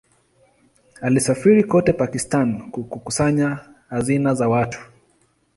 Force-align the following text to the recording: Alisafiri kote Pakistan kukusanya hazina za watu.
Alisafiri 1.01 1.63
kote 1.63 1.93
Pakistan 1.93 2.71
kukusanya 2.71 3.59
hazina 3.89 4.33
za 4.33 4.49
watu. 4.49 4.79